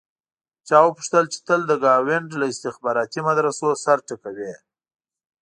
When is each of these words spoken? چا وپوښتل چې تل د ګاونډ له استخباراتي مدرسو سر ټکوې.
چا 0.67 0.77
وپوښتل 0.85 1.23
چې 1.33 1.39
تل 1.47 1.61
د 1.67 1.73
ګاونډ 1.85 2.27
له 2.39 2.45
استخباراتي 2.51 3.19
مدرسو 3.27 3.67
سر 3.83 3.97
ټکوې. 4.07 4.53